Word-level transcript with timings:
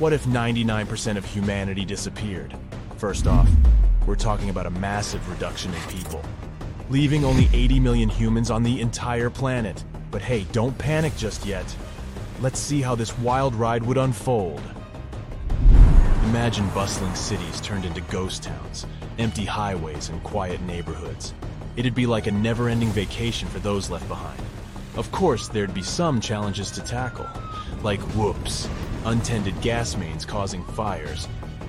What 0.00 0.12
if 0.12 0.24
99% 0.24 1.16
of 1.16 1.24
humanity 1.24 1.84
disappeared? 1.84 2.52
First 2.96 3.28
off, 3.28 3.48
we're 4.06 4.16
talking 4.16 4.50
about 4.50 4.66
a 4.66 4.70
massive 4.70 5.30
reduction 5.30 5.72
in 5.72 5.80
people, 5.82 6.20
leaving 6.90 7.24
only 7.24 7.48
80 7.52 7.78
million 7.78 8.08
humans 8.08 8.50
on 8.50 8.64
the 8.64 8.80
entire 8.80 9.30
planet. 9.30 9.84
But 10.10 10.20
hey, 10.20 10.46
don't 10.50 10.76
panic 10.78 11.16
just 11.16 11.46
yet. 11.46 11.64
Let's 12.40 12.58
see 12.58 12.82
how 12.82 12.96
this 12.96 13.16
wild 13.20 13.54
ride 13.54 13.84
would 13.84 13.96
unfold. 13.96 14.60
Imagine 16.24 16.68
bustling 16.70 17.14
cities 17.14 17.60
turned 17.60 17.84
into 17.84 18.00
ghost 18.00 18.42
towns, 18.42 18.86
empty 19.18 19.44
highways, 19.44 20.08
and 20.08 20.20
quiet 20.24 20.60
neighborhoods. 20.62 21.34
It'd 21.76 21.94
be 21.94 22.06
like 22.06 22.26
a 22.26 22.32
never 22.32 22.68
ending 22.68 22.90
vacation 22.90 23.46
for 23.46 23.60
those 23.60 23.90
left 23.90 24.08
behind. 24.08 24.42
Of 24.96 25.12
course, 25.12 25.46
there'd 25.46 25.72
be 25.72 25.82
some 25.82 26.20
challenges 26.20 26.72
to 26.72 26.80
tackle, 26.80 27.28
like 27.84 28.00
whoops, 28.16 28.68
untended 29.04 29.60
gas 29.60 29.96
mains 29.96 30.24
causing 30.24 30.64
fires, 30.64 31.28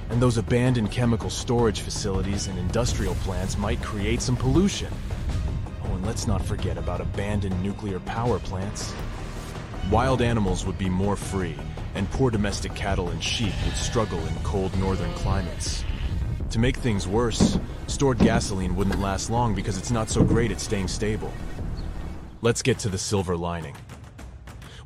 and 0.10 0.22
those 0.22 0.38
abandoned 0.38 0.92
chemical 0.92 1.30
storage 1.30 1.82
facilities 1.82 2.48
and 2.48 2.58
industrial 2.58 3.16
plants 3.16 3.58
might 3.58 3.82
create 3.82 4.22
some 4.22 4.36
pollution. 4.36 4.92
Oh, 5.84 5.94
and 5.94 6.06
let's 6.06 6.28
not 6.28 6.44
forget 6.44 6.78
about 6.78 7.02
abandoned 7.02 7.62
nuclear 7.62 8.00
power 8.02 8.40
plants. 8.40 8.94
Wild 9.92 10.22
animals 10.22 10.66
would 10.66 10.78
be 10.78 10.90
more 10.90 11.16
free, 11.16 11.56
and 11.96 12.10
poor 12.12 12.32
domestic 12.32 12.74
cattle 12.76 13.10
and 13.10 13.24
sheep 13.24 13.54
would 13.66 13.76
struggle 13.76 14.20
in 14.20 14.36
cold 14.44 14.78
northern 14.80 15.14
climates. 15.14 15.84
To 16.52 16.60
make 16.60 16.78
things 16.78 17.08
worse, 17.08 17.60
stored 17.88 18.18
gasoline 18.20 18.76
wouldn't 18.76 19.02
last 19.02 19.30
long 19.30 19.54
because 19.56 19.78
it's 19.78 19.92
not 19.92 20.10
so 20.10 20.24
great 20.24 20.52
at 20.52 20.60
staying 20.60 20.88
stable. 20.88 21.34
Let's 22.42 22.62
get 22.62 22.80
to 22.80 22.90
the 22.90 22.98
silver 22.98 23.36
lining. 23.36 23.76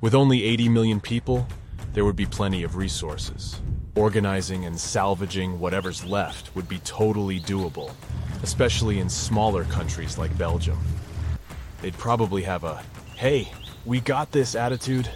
With 0.02 0.16
only 0.16 0.44
80 0.44 0.70
million 0.70 1.00
people, 1.02 1.46
there 1.94 2.06
would 2.06 2.16
be 2.16 2.26
plenty 2.26 2.64
of 2.64 2.76
resources. 2.76 3.60
Organizing 3.96 4.66
and 4.66 4.80
salvaging 4.80 5.60
whatever's 5.60 6.06
left 6.06 6.56
would 6.56 6.70
be 6.70 6.80
totally 6.80 7.40
doable, 7.40 7.92
especially 8.44 9.00
in 9.00 9.10
smaller 9.10 9.64
countries 9.66 10.18
like 10.18 10.38
Belgium. 10.38 10.78
They'd 11.82 11.98
probably 11.98 12.44
have 12.44 12.64
a, 12.64 12.84
hey, 13.16 13.52
we 13.86 14.00
got 14.00 14.32
this 14.32 14.56
attitude. 14.56 15.10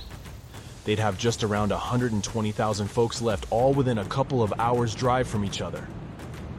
They'd 0.86 1.00
have 1.00 1.18
just 1.18 1.44
around 1.44 1.70
120,000 1.70 2.88
folks 2.88 3.22
left, 3.22 3.46
all 3.52 3.74
within 3.74 4.00
a 4.00 4.06
couple 4.06 4.42
of 4.42 4.54
hours' 4.60 4.96
drive 4.96 5.28
from 5.28 5.46
each 5.46 5.62
other. 5.62 5.88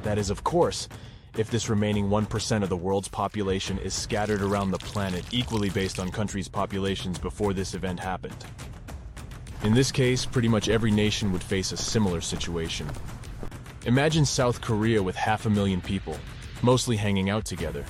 That 0.03 0.19
is, 0.19 0.31
of 0.31 0.45
course, 0.45 0.89
if 1.37 1.51
this 1.51 1.69
remaining 1.69 2.09
1% 2.09 2.63
of 2.63 2.69
the 2.69 2.77
world's 2.77 3.09
population 3.09 3.79
is 3.79 3.93
scattered 3.93 4.41
around 4.41 4.71
the 4.71 4.79
planet 4.79 5.25
equally 5.33 5.71
based 5.71 5.99
on 5.99 6.11
countries' 6.11 6.49
populations 6.49 7.19
before 7.19 7.53
this 7.53 7.75
event 7.75 7.99
happened. 7.99 8.45
In 9.65 9.73
this 9.73 9.91
case, 9.91 10.27
pretty 10.27 10.47
much 10.47 10.69
every 10.69 10.91
nation 10.91 11.33
would 11.33 11.43
face 11.43 11.73
a 11.73 11.77
similar 11.79 12.21
situation. 12.21 12.87
Imagine 13.87 14.27
South 14.27 14.61
Korea 14.61 15.03
with 15.03 15.17
half 15.17 15.47
a 15.47 15.51
million 15.51 15.81
people, 15.81 16.19
mostly 16.61 16.97
hanging 16.97 17.31
out 17.31 17.47
together. 17.47 17.83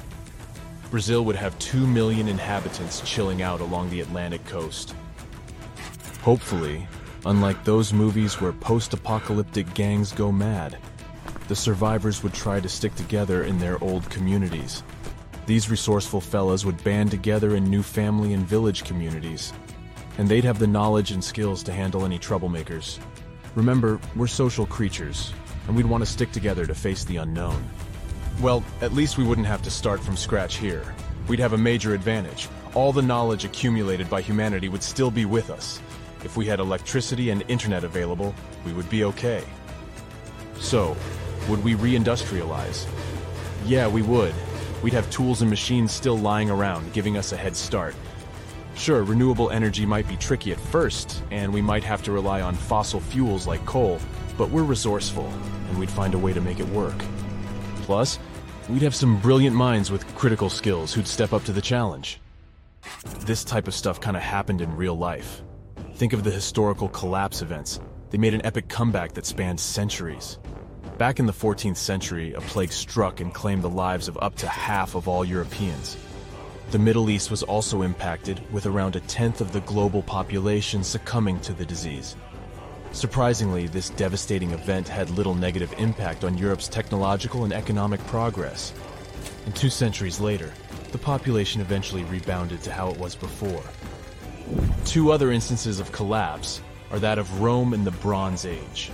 Brazil 0.92 1.24
would 1.24 1.34
have 1.34 1.58
2 1.58 1.84
million 1.84 2.28
inhabitants 2.28 3.00
chilling 3.04 3.42
out 3.42 3.60
along 3.60 3.90
the 3.90 4.02
Atlantic 4.02 4.44
coast. 4.46 4.94
Hopefully, 6.22 6.86
unlike 7.26 7.64
those 7.64 7.92
movies 7.92 8.40
where 8.40 8.52
post-apocalyptic 8.52 9.74
gangs 9.74 10.12
go 10.12 10.30
mad, 10.30 10.78
the 11.48 11.56
survivors 11.56 12.22
would 12.22 12.34
try 12.34 12.60
to 12.60 12.68
stick 12.68 12.94
together 12.94 13.42
in 13.42 13.58
their 13.58 13.82
old 13.82 14.08
communities. 14.10 14.84
These 15.46 15.68
resourceful 15.68 16.20
fellas 16.20 16.64
would 16.64 16.82
band 16.84 17.10
together 17.10 17.56
in 17.56 17.64
new 17.64 17.82
family 17.82 18.32
and 18.32 18.46
village 18.46 18.84
communities, 18.84 19.52
and 20.18 20.28
they'd 20.28 20.44
have 20.44 20.58
the 20.58 20.66
knowledge 20.66 21.10
and 21.10 21.22
skills 21.22 21.62
to 21.64 21.72
handle 21.72 22.04
any 22.04 22.18
troublemakers. 22.18 22.98
Remember, 23.54 24.00
we're 24.16 24.26
social 24.26 24.66
creatures, 24.66 25.32
and 25.66 25.76
we'd 25.76 25.86
want 25.86 26.02
to 26.02 26.10
stick 26.10 26.32
together 26.32 26.66
to 26.66 26.74
face 26.74 27.04
the 27.04 27.16
unknown. 27.16 27.64
Well, 28.40 28.64
at 28.80 28.92
least 28.92 29.16
we 29.16 29.24
wouldn't 29.24 29.46
have 29.46 29.62
to 29.62 29.70
start 29.70 30.00
from 30.00 30.16
scratch 30.16 30.56
here. 30.56 30.94
We'd 31.28 31.38
have 31.38 31.52
a 31.52 31.58
major 31.58 31.94
advantage. 31.94 32.48
All 32.74 32.92
the 32.92 33.02
knowledge 33.02 33.44
accumulated 33.44 34.10
by 34.10 34.20
humanity 34.20 34.68
would 34.68 34.82
still 34.82 35.10
be 35.10 35.24
with 35.24 35.50
us. 35.50 35.80
If 36.24 36.36
we 36.36 36.46
had 36.46 36.58
electricity 36.58 37.30
and 37.30 37.44
internet 37.48 37.84
available, 37.84 38.34
we 38.64 38.72
would 38.72 38.90
be 38.90 39.04
okay. 39.04 39.44
So, 40.58 40.96
would 41.48 41.62
we 41.62 41.74
reindustrialize? 41.74 42.86
Yeah, 43.66 43.86
we 43.86 44.02
would. 44.02 44.34
We'd 44.82 44.92
have 44.94 45.10
tools 45.10 45.40
and 45.40 45.50
machines 45.50 45.92
still 45.92 46.18
lying 46.18 46.50
around, 46.50 46.92
giving 46.92 47.16
us 47.16 47.32
a 47.32 47.36
head 47.36 47.56
start. 47.56 47.94
Sure, 48.76 49.04
renewable 49.04 49.50
energy 49.50 49.86
might 49.86 50.08
be 50.08 50.16
tricky 50.16 50.50
at 50.52 50.58
first, 50.58 51.22
and 51.30 51.52
we 51.52 51.62
might 51.62 51.84
have 51.84 52.02
to 52.02 52.12
rely 52.12 52.40
on 52.40 52.54
fossil 52.54 53.00
fuels 53.00 53.46
like 53.46 53.64
coal, 53.64 54.00
but 54.36 54.50
we're 54.50 54.64
resourceful, 54.64 55.26
and 55.68 55.78
we'd 55.78 55.90
find 55.90 56.14
a 56.14 56.18
way 56.18 56.32
to 56.32 56.40
make 56.40 56.58
it 56.58 56.68
work. 56.68 56.98
Plus, 57.82 58.18
we'd 58.68 58.82
have 58.82 58.94
some 58.94 59.20
brilliant 59.20 59.54
minds 59.54 59.90
with 59.90 60.06
critical 60.16 60.50
skills 60.50 60.92
who'd 60.92 61.06
step 61.06 61.32
up 61.32 61.44
to 61.44 61.52
the 61.52 61.60
challenge. 61.60 62.20
This 63.20 63.44
type 63.44 63.68
of 63.68 63.74
stuff 63.74 64.00
kind 64.00 64.16
of 64.16 64.22
happened 64.22 64.60
in 64.60 64.76
real 64.76 64.96
life. 64.96 65.42
Think 65.94 66.12
of 66.12 66.24
the 66.24 66.30
historical 66.30 66.88
collapse 66.88 67.42
events. 67.42 67.80
They 68.10 68.18
made 68.18 68.34
an 68.34 68.44
epic 68.44 68.68
comeback 68.68 69.12
that 69.12 69.24
spanned 69.24 69.60
centuries. 69.60 70.38
Back 70.98 71.20
in 71.20 71.26
the 71.26 71.32
14th 71.32 71.76
century, 71.76 72.34
a 72.34 72.40
plague 72.40 72.72
struck 72.72 73.20
and 73.20 73.32
claimed 73.32 73.62
the 73.62 73.70
lives 73.70 74.08
of 74.08 74.18
up 74.20 74.34
to 74.36 74.48
half 74.48 74.94
of 74.96 75.08
all 75.08 75.24
Europeans. 75.24 75.96
The 76.70 76.78
Middle 76.78 77.10
East 77.10 77.30
was 77.30 77.42
also 77.42 77.82
impacted, 77.82 78.40
with 78.52 78.66
around 78.66 78.96
a 78.96 79.00
tenth 79.00 79.40
of 79.40 79.52
the 79.52 79.60
global 79.60 80.02
population 80.02 80.82
succumbing 80.82 81.40
to 81.40 81.52
the 81.52 81.64
disease. 81.64 82.16
Surprisingly, 82.90 83.66
this 83.66 83.90
devastating 83.90 84.50
event 84.52 84.88
had 84.88 85.10
little 85.10 85.34
negative 85.34 85.72
impact 85.78 86.24
on 86.24 86.38
Europe's 86.38 86.68
technological 86.68 87.44
and 87.44 87.52
economic 87.52 88.04
progress. 88.06 88.72
And 89.46 89.54
two 89.54 89.70
centuries 89.70 90.20
later, 90.20 90.52
the 90.90 90.98
population 90.98 91.60
eventually 91.60 92.04
rebounded 92.04 92.62
to 92.62 92.72
how 92.72 92.88
it 92.90 92.98
was 92.98 93.14
before. 93.14 93.62
Two 94.84 95.12
other 95.12 95.32
instances 95.32 95.80
of 95.80 95.92
collapse 95.92 96.60
are 96.90 96.98
that 96.98 97.18
of 97.18 97.40
Rome 97.40 97.74
in 97.74 97.84
the 97.84 97.90
Bronze 97.90 98.46
Age. 98.46 98.90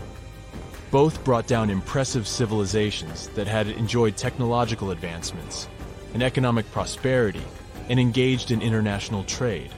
Both 0.91 1.23
brought 1.25 1.47
down 1.47 1.71
impressive 1.71 2.27
civilizations 2.27 3.29
that 3.29 3.47
had 3.47 3.69
enjoyed 3.69 4.17
technological 4.17 4.91
advancements 4.91 5.69
and 6.15 6.23
economic 6.23 6.71
prosperity 6.73 7.43
and 7.89 7.99
engaged 7.99 8.51
in 8.51 8.63
international 8.63 9.25
trade. 9.25 9.71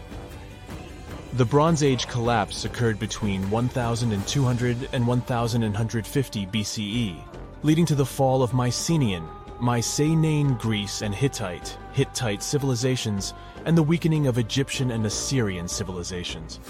The 1.34 1.44
Bronze 1.47 1.82
Age 1.82 2.06
collapse 2.09 2.66
occurred 2.66 2.98
between 2.98 3.50
1200 3.50 4.88
and 4.93 5.06
1150 5.06 6.47
BCE, 6.47 7.25
leading 7.62 7.87
to 7.87 7.94
the 7.94 8.04
fall 8.04 8.43
of 8.43 8.53
Mycenaean, 8.53 9.26
Mycenaean 9.59 10.54
Greece 10.54 11.00
and 11.03 11.15
Hittite, 11.15 11.78
Hittite 11.93 12.43
civilizations, 12.43 13.32
and 13.64 13.78
the 13.78 13.82
weakening 13.82 14.26
of 14.26 14.37
Egyptian 14.37 14.91
and 14.91 15.06
Assyrian 15.06 15.69
civilizations. 15.69 16.60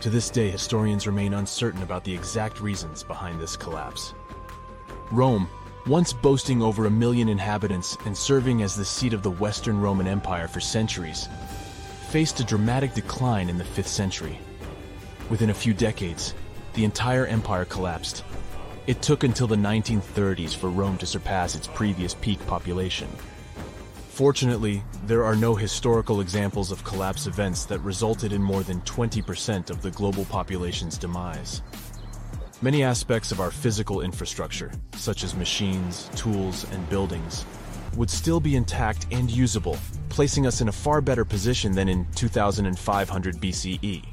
To 0.00 0.08
this 0.08 0.30
day, 0.30 0.48
historians 0.48 1.06
remain 1.06 1.34
uncertain 1.34 1.82
about 1.82 2.04
the 2.04 2.14
exact 2.14 2.60
reasons 2.60 3.02
behind 3.02 3.40
this 3.40 3.56
collapse. 3.56 4.14
Rome, 5.10 5.50
once 5.88 6.12
boasting 6.12 6.60
over 6.60 6.84
a 6.84 6.90
million 6.90 7.30
inhabitants 7.30 7.96
and 8.04 8.14
serving 8.14 8.60
as 8.62 8.76
the 8.76 8.84
seat 8.84 9.14
of 9.14 9.22
the 9.22 9.30
Western 9.30 9.80
Roman 9.80 10.06
Empire 10.06 10.46
for 10.46 10.60
centuries, 10.60 11.28
faced 12.10 12.40
a 12.40 12.44
dramatic 12.44 12.92
decline 12.92 13.48
in 13.48 13.56
the 13.56 13.64
5th 13.64 13.86
century. 13.86 14.38
Within 15.30 15.48
a 15.48 15.54
few 15.54 15.72
decades, 15.72 16.34
the 16.74 16.84
entire 16.84 17.24
empire 17.26 17.64
collapsed. 17.64 18.22
It 18.86 19.00
took 19.00 19.24
until 19.24 19.46
the 19.46 19.56
1930s 19.56 20.54
for 20.54 20.68
Rome 20.68 20.98
to 20.98 21.06
surpass 21.06 21.54
its 21.54 21.66
previous 21.68 22.12
peak 22.14 22.44
population. 22.46 23.08
Fortunately, 24.10 24.82
there 25.06 25.24
are 25.24 25.36
no 25.36 25.54
historical 25.54 26.20
examples 26.20 26.70
of 26.70 26.84
collapse 26.84 27.26
events 27.26 27.64
that 27.66 27.78
resulted 27.80 28.32
in 28.32 28.42
more 28.42 28.62
than 28.62 28.82
20% 28.82 29.70
of 29.70 29.80
the 29.80 29.92
global 29.92 30.26
population's 30.26 30.98
demise. 30.98 31.62
Many 32.60 32.82
aspects 32.82 33.30
of 33.30 33.38
our 33.38 33.52
physical 33.52 34.00
infrastructure, 34.00 34.72
such 34.96 35.22
as 35.22 35.36
machines, 35.36 36.10
tools, 36.16 36.66
and 36.72 36.90
buildings, 36.90 37.44
would 37.94 38.10
still 38.10 38.40
be 38.40 38.56
intact 38.56 39.06
and 39.12 39.30
usable, 39.30 39.78
placing 40.08 40.44
us 40.44 40.60
in 40.60 40.66
a 40.66 40.72
far 40.72 41.00
better 41.00 41.24
position 41.24 41.70
than 41.70 41.88
in 41.88 42.04
2500 42.16 43.36
BCE. 43.36 44.04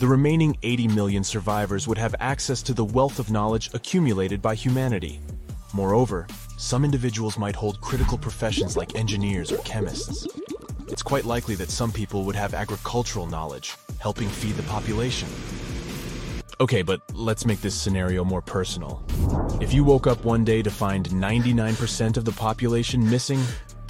The 0.00 0.08
remaining 0.08 0.56
80 0.64 0.88
million 0.88 1.22
survivors 1.22 1.86
would 1.86 1.98
have 1.98 2.16
access 2.18 2.62
to 2.62 2.74
the 2.74 2.84
wealth 2.84 3.20
of 3.20 3.30
knowledge 3.30 3.70
accumulated 3.74 4.42
by 4.42 4.56
humanity. 4.56 5.20
Moreover, 5.72 6.26
some 6.58 6.84
individuals 6.84 7.38
might 7.38 7.54
hold 7.54 7.80
critical 7.80 8.18
professions 8.18 8.76
like 8.76 8.96
engineers 8.96 9.52
or 9.52 9.58
chemists. 9.58 10.26
It's 10.88 11.02
quite 11.02 11.26
likely 11.26 11.54
that 11.54 11.70
some 11.70 11.92
people 11.92 12.24
would 12.24 12.34
have 12.34 12.54
agricultural 12.54 13.28
knowledge, 13.28 13.76
helping 14.00 14.28
feed 14.28 14.56
the 14.56 14.64
population. 14.64 15.28
Okay, 16.60 16.82
but 16.82 17.00
let's 17.12 17.44
make 17.44 17.60
this 17.60 17.74
scenario 17.74 18.24
more 18.24 18.40
personal. 18.40 19.04
If 19.60 19.74
you 19.74 19.82
woke 19.82 20.06
up 20.06 20.24
one 20.24 20.44
day 20.44 20.62
to 20.62 20.70
find 20.70 21.08
99% 21.08 22.16
of 22.16 22.24
the 22.24 22.32
population 22.32 23.08
missing, 23.10 23.42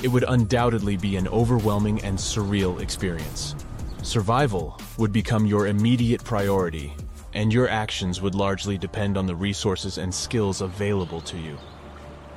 it 0.03 0.09
would 0.09 0.25
undoubtedly 0.27 0.97
be 0.97 1.17
an 1.17 1.29
overwhelming 1.29 2.03
and 2.03 2.17
surreal 2.17 2.81
experience. 2.81 3.55
Survival 4.03 4.81
would 4.97 5.13
become 5.13 5.45
your 5.45 5.67
immediate 5.67 6.25
priority, 6.25 6.95
and 7.35 7.53
your 7.53 7.69
actions 7.69 8.23
would 8.23 8.35
largely 8.35 8.79
depend 8.79 9.19
on 9.19 9.27
the 9.27 9.37
resources 9.37 9.99
and 9.99 10.15
skills 10.15 10.63
available 10.63 11.21
to 11.21 11.37
you. 11.37 11.59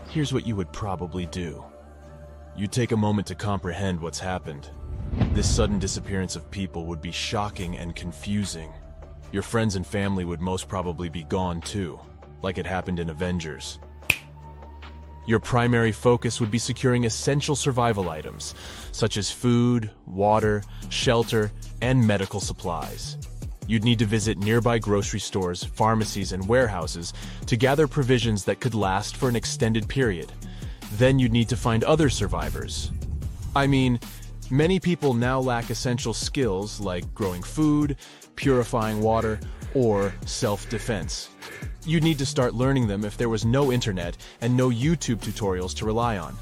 Here's 0.10 0.34
what 0.34 0.46
you 0.46 0.58
would 0.58 0.74
probably 0.74 1.26
do. 1.28 1.64
You'd 2.56 2.74
take 2.74 2.92
a 2.92 2.98
moment 2.98 3.28
to 3.28 3.36
comprehend 3.36 4.02
what's 4.02 4.20
happened. 4.20 4.70
This 5.32 5.50
sudden 5.50 5.80
disappearance 5.80 6.36
of 6.36 6.52
people 6.52 6.86
would 6.88 7.02
be 7.02 7.12
shocking 7.12 7.78
and 7.78 7.96
confusing. 7.96 8.74
Your 9.32 9.44
friends 9.44 9.76
and 9.76 9.86
family 9.86 10.24
would 10.24 10.42
most 10.42 10.68
probably 10.68 11.10
be 11.10 11.24
gone 11.24 11.62
too, 11.62 12.00
like 12.42 12.58
it 12.58 12.66
happened 12.66 13.00
in 13.00 13.10
Avengers. 13.10 13.80
Your 15.26 15.40
primary 15.40 15.92
focus 15.92 16.40
would 16.40 16.50
be 16.50 16.58
securing 16.58 17.04
essential 17.04 17.56
survival 17.56 18.10
items, 18.10 18.56
such 18.94 19.18
as 19.18 19.30
food, 19.30 19.92
water, 20.06 20.64
shelter, 20.88 21.52
and 21.82 22.08
medical 22.08 22.40
supplies. 22.40 23.18
You'd 23.68 23.84
need 23.84 24.00
to 24.00 24.06
visit 24.06 24.38
nearby 24.38 24.80
grocery 24.80 25.20
stores, 25.20 25.62
pharmacies, 25.62 26.32
and 26.32 26.48
warehouses 26.48 27.14
to 27.48 27.58
gather 27.58 27.86
provisions 27.86 28.46
that 28.46 28.62
could 28.62 28.74
last 28.74 29.18
for 29.18 29.28
an 29.28 29.36
extended 29.36 29.90
period. 29.90 30.32
Then 30.94 31.20
you'd 31.20 31.34
need 31.34 31.50
to 31.50 31.58
find 31.58 31.84
other 31.84 32.10
survivors. 32.10 32.92
I 33.54 33.68
mean, 33.68 34.00
many 34.50 34.80
people 34.80 35.14
now 35.14 35.42
lack 35.42 35.70
essential 35.70 36.14
skills 36.14 36.80
like 36.80 37.14
growing 37.14 37.44
food, 37.44 37.98
purifying 38.38 39.02
water, 39.02 39.38
or 39.74 40.14
self-defense. 40.26 41.30
You'd 41.86 42.04
need 42.04 42.18
to 42.20 42.26
start 42.26 42.54
learning 42.54 42.88
them 42.88 43.04
if 43.04 43.18
there 43.18 43.30
was 43.30 43.46
no 43.46 43.72
internet 43.72 44.18
and 44.40 44.56
no 44.56 44.70
YouTube 44.70 45.20
tutorials 45.20 45.76
to 45.76 45.86
rely 45.86 46.18
on. 46.18 46.36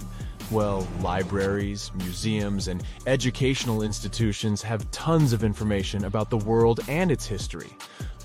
Well, 0.51 0.87
libraries, 1.01 1.91
museums, 1.95 2.67
and 2.67 2.83
educational 3.07 3.81
institutions 3.81 4.61
have 4.61 4.89
tons 4.91 5.33
of 5.33 5.43
information 5.43 6.05
about 6.05 6.29
the 6.29 6.37
world 6.37 6.81
and 6.87 7.11
its 7.11 7.25
history. 7.25 7.71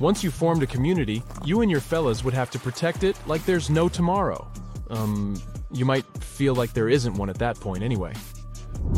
Once 0.00 0.23
you 0.23 0.31
formed 0.31 0.62
a 0.62 0.66
community, 0.66 1.23
you 1.44 1.62
and 1.62 1.70
your 1.70 1.81
fellas 1.81 2.23
would 2.23 2.34
have 2.34 2.50
to 2.50 2.58
protect 2.58 3.05
it 3.05 3.16
like 3.26 3.44
there's 3.46 3.70
no 3.70 3.88
tomorrow. 3.88 4.46
Um, 4.90 5.40
you 5.73 5.84
might 5.84 6.05
feel 6.23 6.55
like 6.55 6.73
there 6.73 6.88
isn't 6.88 7.14
one 7.14 7.31
at 7.31 7.38
that 7.38 7.58
point 7.58 7.82
anyway. 7.82 8.12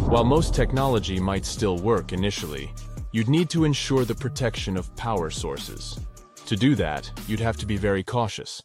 While 0.06 0.24
most 0.24 0.54
technology 0.54 1.20
might 1.20 1.44
still 1.44 1.78
work 1.78 2.12
initially, 2.12 2.72
you'd 3.12 3.28
need 3.28 3.50
to 3.50 3.64
ensure 3.64 4.04
the 4.04 4.14
protection 4.14 4.76
of 4.76 4.94
power 4.96 5.30
sources. 5.30 6.00
To 6.46 6.56
do 6.56 6.74
that, 6.76 7.10
you'd 7.28 7.40
have 7.40 7.58
to 7.58 7.66
be 7.66 7.76
very 7.76 8.02
cautious. 8.02 8.62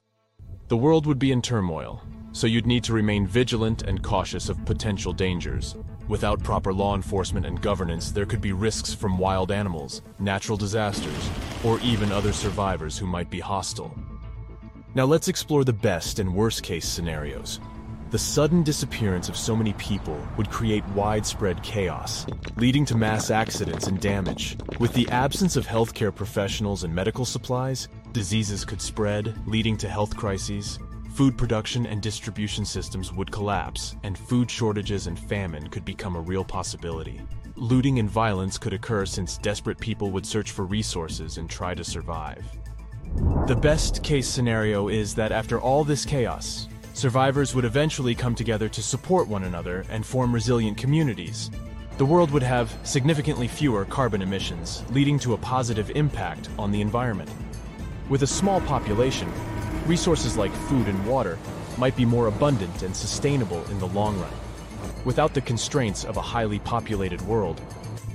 The 0.69 0.77
world 0.77 1.05
would 1.05 1.19
be 1.19 1.33
in 1.33 1.41
turmoil, 1.41 2.01
so 2.31 2.47
you'd 2.47 2.65
need 2.65 2.83
to 2.85 2.93
remain 2.93 3.27
vigilant 3.27 3.83
and 3.83 4.01
cautious 4.01 4.47
of 4.47 4.65
potential 4.65 5.11
dangers. 5.11 5.75
Without 6.07 6.43
proper 6.43 6.73
law 6.73 6.95
enforcement 6.95 7.45
and 7.45 7.61
governance, 7.61 8.11
there 8.11 8.25
could 8.25 8.41
be 8.41 8.53
risks 8.53 8.93
from 8.93 9.17
wild 9.17 9.51
animals, 9.51 10.01
natural 10.19 10.57
disasters, 10.57 11.29
or 11.63 11.79
even 11.81 12.11
other 12.11 12.31
survivors 12.31 12.97
who 12.97 13.05
might 13.05 13.29
be 13.29 13.39
hostile. 13.39 13.97
Now 14.95 15.05
let's 15.05 15.27
explore 15.27 15.65
the 15.65 15.73
best 15.73 16.19
and 16.19 16.33
worst 16.33 16.63
case 16.63 16.87
scenarios. 16.87 17.59
The 18.09 18.17
sudden 18.17 18.63
disappearance 18.63 19.27
of 19.27 19.35
so 19.35 19.53
many 19.53 19.73
people 19.73 20.17
would 20.37 20.49
create 20.49 20.87
widespread 20.89 21.61
chaos, 21.61 22.25
leading 22.55 22.85
to 22.85 22.95
mass 22.95 23.29
accidents 23.31 23.87
and 23.87 23.99
damage. 23.99 24.55
With 24.79 24.93
the 24.93 25.09
absence 25.09 25.57
of 25.57 25.67
healthcare 25.67 26.15
professionals 26.15 26.85
and 26.85 26.95
medical 26.95 27.25
supplies, 27.25 27.89
diseases 28.13 28.63
could 28.63 28.81
spread, 28.81 29.35
leading 29.45 29.75
to 29.77 29.89
health 29.89 30.15
crises. 30.15 30.79
Food 31.15 31.37
production 31.37 31.85
and 31.85 32.01
distribution 32.01 32.63
systems 32.63 33.11
would 33.11 33.29
collapse, 33.29 33.97
and 34.03 34.17
food 34.17 34.49
shortages 34.49 35.07
and 35.07 35.19
famine 35.19 35.67
could 35.67 35.83
become 35.83 36.15
a 36.15 36.21
real 36.21 36.45
possibility. 36.45 37.21
Looting 37.55 37.99
and 37.99 38.09
violence 38.09 38.57
could 38.57 38.71
occur 38.71 39.05
since 39.05 39.37
desperate 39.37 39.79
people 39.79 40.11
would 40.11 40.25
search 40.25 40.51
for 40.51 40.63
resources 40.63 41.37
and 41.39 41.49
try 41.49 41.73
to 41.73 41.83
survive. 41.83 42.45
The 43.47 43.55
best 43.55 44.01
case 44.01 44.29
scenario 44.29 44.87
is 44.87 45.13
that 45.15 45.33
after 45.33 45.59
all 45.59 45.83
this 45.83 46.05
chaos, 46.05 46.69
survivors 46.97 47.53
would 47.53 47.63
eventually 47.63 48.15
come 48.15 48.33
together 48.33 48.67
to 48.67 48.81
support 48.81 49.27
one 49.27 49.43
another 49.43 49.85
and 49.91 50.03
form 50.03 50.33
resilient 50.33 50.75
communities. 50.77 51.51
The 51.99 52.05
world 52.05 52.31
would 52.31 52.41
have 52.41 52.75
significantly 52.83 53.47
fewer 53.47 53.85
carbon 53.85 54.23
emissions, 54.23 54.83
leading 54.89 55.19
to 55.19 55.33
a 55.33 55.37
positive 55.37 55.91
impact 55.91 56.49
on 56.57 56.71
the 56.71 56.81
environment. 56.81 57.29
With 58.09 58.23
a 58.23 58.27
small 58.27 58.61
population, 58.61 59.31
resources 59.85 60.37
like 60.37 60.51
food 60.51 60.87
and 60.87 61.05
water 61.05 61.37
might 61.77 61.95
be 61.95 62.03
more 62.03 62.27
abundant 62.27 62.81
and 62.81 62.95
sustainable 62.95 63.63
in 63.69 63.77
the 63.77 63.87
long 63.89 64.19
run. 64.19 64.33
Without 65.05 65.35
the 65.35 65.41
constraints 65.41 66.03
of 66.03 66.17
a 66.17 66.21
highly 66.21 66.57
populated 66.57 67.21
world, 67.21 67.61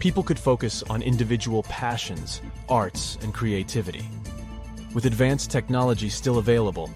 people 0.01 0.25
could 0.25 0.39
focus 0.41 0.83
on 0.91 1.03
individual 1.03 1.63
passions, 1.65 2.43
arts, 2.69 3.17
and 3.23 3.33
creativity. 3.33 4.05
With 4.93 5.07
advanced 5.07 5.53
technology 5.53 6.09
still 6.09 6.39
available, 6.39 6.91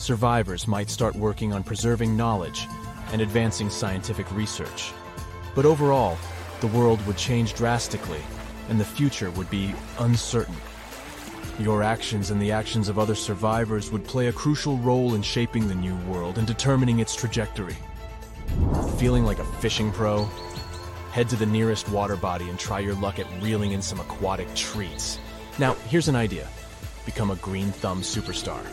survivors 0.00 0.66
might 0.66 0.90
start 0.90 1.14
working 1.14 1.52
on 1.52 1.62
preserving 1.62 2.16
knowledge 2.16 2.66
and 3.12 3.20
advancing 3.20 3.70
scientific 3.70 4.30
research. 4.32 4.92
But 5.54 5.66
overall, 5.66 6.16
the 6.60 6.68
world 6.68 7.04
would 7.06 7.16
change 7.16 7.54
drastically, 7.54 8.20
and 8.68 8.80
the 8.80 8.84
future 8.84 9.30
would 9.32 9.50
be 9.50 9.74
uncertain. 9.98 10.56
Your 11.58 11.82
actions 11.82 12.30
and 12.30 12.40
the 12.40 12.52
actions 12.52 12.88
of 12.88 12.98
other 12.98 13.14
survivors 13.14 13.90
would 13.90 14.04
play 14.04 14.28
a 14.28 14.32
crucial 14.32 14.78
role 14.78 15.14
in 15.14 15.22
shaping 15.22 15.68
the 15.68 15.74
new 15.74 15.96
world 16.10 16.38
and 16.38 16.46
determining 16.46 17.00
its 17.00 17.14
trajectory. 17.14 17.76
Feeling 18.98 19.24
like 19.24 19.38
a 19.38 19.44
fishing 19.44 19.92
pro? 19.92 20.24
Head 21.12 21.28
to 21.28 21.36
the 21.36 21.46
nearest 21.46 21.88
water 21.88 22.16
body 22.16 22.48
and 22.48 22.58
try 22.58 22.80
your 22.80 22.94
luck 22.94 23.18
at 23.18 23.26
reeling 23.42 23.72
in 23.72 23.82
some 23.82 24.00
aquatic 24.00 24.52
treats. 24.54 25.18
Now, 25.58 25.74
here's 25.88 26.08
an 26.08 26.16
idea. 26.16 26.48
Become 27.04 27.30
a 27.30 27.36
green 27.36 27.72
thumb 27.72 28.02
superstar. 28.02 28.64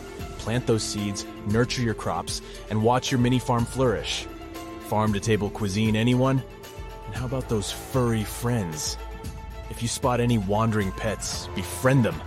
Plant 0.48 0.66
those 0.66 0.82
seeds, 0.82 1.26
nurture 1.46 1.82
your 1.82 1.92
crops, 1.92 2.40
and 2.70 2.82
watch 2.82 3.10
your 3.12 3.20
mini 3.20 3.38
farm 3.38 3.66
flourish. 3.66 4.26
Farm 4.88 5.12
to 5.12 5.20
table 5.20 5.50
cuisine, 5.50 5.94
anyone? 5.94 6.42
And 7.04 7.14
how 7.14 7.26
about 7.26 7.50
those 7.50 7.70
furry 7.70 8.24
friends? 8.24 8.96
If 9.68 9.82
you 9.82 9.88
spot 9.88 10.20
any 10.20 10.38
wandering 10.38 10.90
pets, 10.92 11.48
befriend 11.54 12.02
them, 12.02 12.18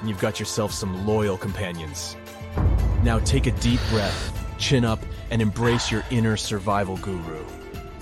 and 0.00 0.08
you've 0.08 0.22
got 0.22 0.40
yourself 0.40 0.72
some 0.72 1.06
loyal 1.06 1.36
companions. 1.36 2.16
Now 3.02 3.18
take 3.18 3.46
a 3.46 3.52
deep 3.60 3.80
breath, 3.90 4.32
chin 4.56 4.86
up, 4.86 5.00
and 5.30 5.42
embrace 5.42 5.90
your 5.90 6.02
inner 6.10 6.38
survival 6.38 6.96
guru. 6.96 7.44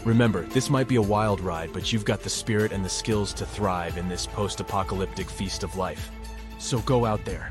Remember, 0.05 0.43
this 0.43 0.71
might 0.71 0.87
be 0.87 0.97
a 0.97 1.03
wild 1.03 1.41
ride, 1.41 1.73
but 1.73 1.93
you've 1.93 2.05
got 2.05 2.21
the 2.21 2.31
spirit 2.31 2.71
and 2.71 2.85
the 2.85 2.88
skills 2.88 3.35
to 3.35 3.44
thrive 3.44 3.99
in 3.99 4.09
this 4.09 4.25
post 4.25 4.61
apocalyptic 4.61 5.29
feast 5.29 5.65
of 5.65 5.75
life. 5.75 6.12
So 6.61 6.79
go 6.82 7.05
out 7.05 7.25
there. 7.25 7.50